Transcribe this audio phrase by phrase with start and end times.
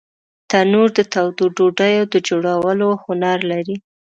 [0.49, 3.75] تنور د تودو ډوډیو د جوړولو هنر لري